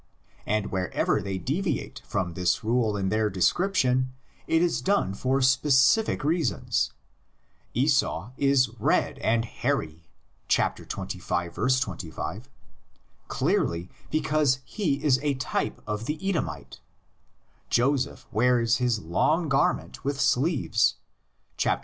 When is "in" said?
2.97-3.09